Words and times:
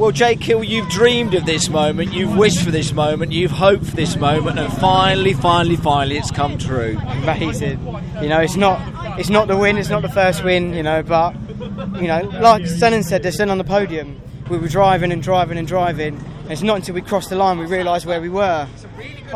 Well, 0.00 0.12
Jake 0.12 0.42
Hill, 0.42 0.64
you've 0.64 0.88
dreamed 0.88 1.34
of 1.34 1.44
this 1.44 1.68
moment, 1.68 2.14
you've 2.14 2.34
wished 2.34 2.62
for 2.62 2.70
this 2.70 2.90
moment, 2.94 3.32
you've 3.32 3.50
hoped 3.50 3.84
for 3.84 3.94
this 3.94 4.16
moment, 4.16 4.58
and 4.58 4.72
finally, 4.72 5.34
finally, 5.34 5.76
finally, 5.76 6.16
it's 6.16 6.30
come 6.30 6.56
true. 6.56 6.96
Amazing. 6.98 7.78
You 8.22 8.30
know, 8.30 8.40
it's 8.40 8.56
not 8.56 8.80
it's 9.20 9.28
not 9.28 9.46
the 9.46 9.58
win, 9.58 9.76
it's 9.76 9.90
not 9.90 10.00
the 10.00 10.08
first 10.08 10.42
win, 10.42 10.72
you 10.72 10.82
know, 10.82 11.02
but 11.02 11.34
you 12.00 12.08
know, 12.08 12.22
like 12.40 12.66
Senna 12.66 13.02
said, 13.02 13.22
they're 13.22 13.30
still 13.30 13.50
on 13.50 13.58
the 13.58 13.64
podium. 13.64 14.18
We 14.48 14.56
were 14.56 14.68
driving 14.68 15.12
and 15.12 15.22
driving 15.22 15.58
and 15.58 15.68
driving. 15.68 16.16
And 16.16 16.50
it's 16.50 16.62
not 16.62 16.76
until 16.76 16.94
we 16.94 17.02
crossed 17.02 17.28
the 17.28 17.36
line 17.36 17.58
we 17.58 17.66
realised 17.66 18.06
where 18.06 18.22
we 18.22 18.30
were. 18.30 18.66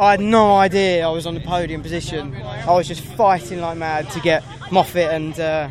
I 0.01 0.13
had 0.13 0.21
no 0.21 0.57
idea 0.57 1.07
I 1.07 1.11
was 1.11 1.27
on 1.27 1.35
the 1.35 1.41
podium 1.41 1.83
position. 1.83 2.35
I 2.37 2.73
was 2.73 2.89
just 2.89 3.03
fighting 3.03 3.61
like 3.61 3.77
mad 3.77 4.09
to 4.13 4.21
get 4.21 4.43
Moffat 4.73 5.13
and 5.13 5.39
uh, 5.39 5.69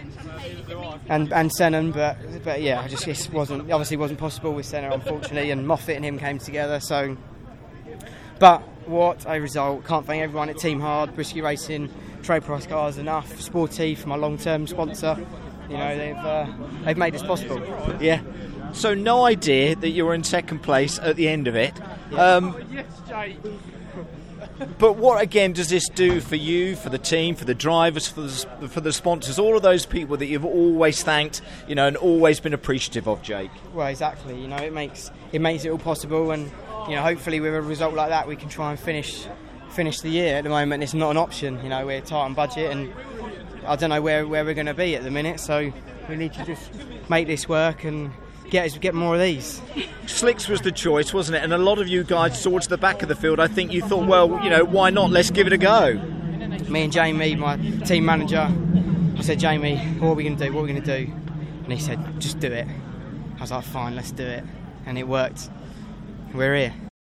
and 1.10 1.32
and 1.34 1.52
Senna, 1.52 1.84
but 1.84 2.18
but 2.44 2.62
yeah, 2.62 2.82
I 2.82 2.88
just 2.88 3.08
it 3.08 3.30
wasn't 3.32 3.72
obviously 3.72 3.98
wasn't 3.98 4.20
possible 4.20 4.54
with 4.54 4.66
Senna 4.66 4.92
unfortunately, 4.92 5.52
and 5.52 5.68
Moffat 5.68 5.96
and 5.96 6.06
him 6.06 6.18
came 6.18 6.40
together. 6.40 6.80
So, 6.80 7.18
but 8.40 8.62
what 8.88 9.26
a 9.28 9.40
result! 9.40 9.86
Can't 9.86 10.06
thank 10.06 10.22
everyone 10.22 10.50
at 10.50 10.58
Team 10.58 10.80
Hard, 10.80 11.16
Brisky 11.16 11.44
Racing, 11.44 11.90
Trade 12.22 12.44
Price 12.44 12.68
Cars, 12.68 12.98
enough 12.98 13.40
Sportive, 13.40 14.06
my 14.06 14.16
long-term 14.16 14.68
sponsor. 14.68 15.26
You 15.70 15.78
know 15.78 15.98
they've 15.98 16.16
uh, 16.16 16.48
they've 16.84 16.98
made 16.98 17.14
this 17.14 17.24
possible. 17.24 17.62
Yeah. 18.02 18.22
So 18.74 18.96
no 18.96 19.26
idea 19.26 19.76
that 19.76 19.90
you 19.90 20.06
were 20.06 20.16
in 20.16 20.24
second 20.24 20.60
place 20.60 20.98
at 20.98 21.16
the 21.16 21.28
end 21.28 21.48
of 21.48 21.56
it. 21.56 21.74
Um, 22.14 22.56
but 24.66 24.94
what 24.98 25.22
again 25.22 25.54
does 25.54 25.70
this 25.70 25.88
do 25.90 26.20
for 26.20 26.36
you, 26.36 26.76
for 26.76 26.90
the 26.90 26.98
team, 26.98 27.36
for 27.36 27.46
the 27.46 27.54
drivers, 27.54 28.08
for 28.08 28.22
the, 28.22 28.68
for 28.68 28.82
the 28.82 28.94
sponsors, 28.94 29.40
all 29.40 29.56
of 29.56 29.64
those 29.64 29.86
people 29.86 30.18
that 30.18 30.26
you've 30.26 30.46
always 30.46 31.04
thanked, 31.04 31.42
you 31.68 31.76
know, 31.76 31.88
and 31.88 31.98
always 31.98 32.40
been 32.40 32.54
appreciative 32.54 33.08
of, 33.08 33.22
Jake? 33.22 33.52
Well, 33.74 33.88
exactly. 33.88 34.40
You 34.40 34.48
know, 34.48 34.58
it 34.58 34.74
makes 34.74 35.12
it 35.32 35.42
makes 35.42 35.66
it 35.66 35.70
all 35.70 35.78
possible, 35.78 36.32
and 36.32 36.52
you 36.88 36.96
know, 36.96 37.02
hopefully 37.02 37.40
with 37.40 37.54
a 37.54 37.62
result 37.62 37.94
like 37.94 38.10
that, 38.10 38.28
we 38.28 38.36
can 38.36 38.50
try 38.50 38.72
and 38.72 38.80
finish 38.80 39.26
finish 39.70 40.02
the 40.02 40.10
year. 40.10 40.38
At 40.38 40.44
the 40.44 40.50
moment, 40.50 40.84
it's 40.84 40.94
not 40.94 41.12
an 41.12 41.18
option. 41.18 41.62
You 41.64 41.70
know, 41.70 41.86
we're 41.86 42.02
tight 42.02 42.24
on 42.24 42.34
budget, 42.34 42.72
and 42.72 42.94
I 43.66 43.76
don't 43.76 43.90
know 43.90 44.02
where, 44.02 44.28
where 44.28 44.46
we're 44.46 44.54
going 44.54 44.68
to 44.68 44.74
be 44.74 44.96
at 44.96 45.04
the 45.04 45.12
minute. 45.12 45.40
So 45.40 45.72
we 46.10 46.16
need 46.16 46.34
to 46.34 46.46
just 46.46 46.72
make 47.10 47.28
this 47.28 47.48
work 47.48 47.84
and 47.84 48.12
get 48.54 48.80
get 48.80 48.94
more 48.94 49.16
of 49.16 49.20
these. 49.20 49.62
Slicks 50.06 50.48
was 50.48 50.62
the 50.62 50.72
choice, 50.72 51.12
wasn't 51.12 51.36
it? 51.38 51.44
And 51.44 51.54
a 51.54 51.58
lot 51.58 51.80
of 51.80 51.88
you 51.88 52.04
guys 52.04 52.42
towards 52.44 52.68
the 52.68 52.78
back 52.78 53.02
of 53.02 53.10
the 53.10 53.16
field, 53.16 53.40
I 53.40 53.48
think 53.48 53.74
you 53.74 53.82
thought, 53.82 54.08
well, 54.08 54.40
you 54.44 54.50
know, 54.50 54.64
why 54.64 54.92
not? 54.92 55.10
Let's 55.10 55.32
give 55.32 55.48
it 55.48 55.54
a 55.54 55.58
go. 55.58 55.96
Me 56.70 56.84
and 56.84 56.94
Jamie, 56.94 57.36
my 57.36 57.58
team 57.84 58.06
manager, 58.06 58.48
I 59.18 59.22
said, 59.22 59.40
Jamie, 59.40 59.78
what 60.00 60.10
are 60.10 60.14
we 60.14 60.24
going 60.24 60.38
to 60.38 60.46
do? 60.46 60.54
What 60.54 60.62
are 60.62 60.64
we 60.66 60.72
going 60.72 60.84
to 60.84 61.06
do? 61.06 61.12
And 61.64 61.74
he 61.74 61.80
said, 61.80 62.00
just 62.22 62.40
do 62.40 62.52
it. 62.52 62.68
I 63.38 63.42
was 63.42 63.52
like, 63.52 63.64
fine, 63.64 63.96
let's 63.96 64.12
do 64.12 64.24
it. 64.24 64.44
And 64.86 65.00
it 65.00 65.08
worked. 65.08 65.50
We're 66.34 66.56
here. 66.56 66.93